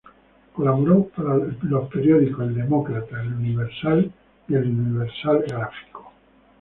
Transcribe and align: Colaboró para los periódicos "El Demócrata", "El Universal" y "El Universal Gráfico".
Colaboró 0.55 1.05
para 1.09 1.35
los 1.35 1.87
periódicos 1.89 2.47
"El 2.47 2.55
Demócrata", 2.55 3.21
"El 3.21 3.33
Universal" 3.35 4.11
y 4.47 4.55
"El 4.55 4.65
Universal 4.69 5.43
Gráfico". 5.47 6.11